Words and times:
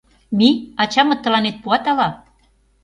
—Мий, 0.37 0.55
ачамыт 0.81 1.19
тыланет 1.23 1.57
пуат 1.63 1.83
ала... 1.91 2.09